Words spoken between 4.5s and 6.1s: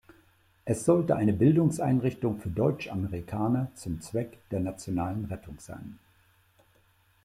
„nationalen Rettung“ sein.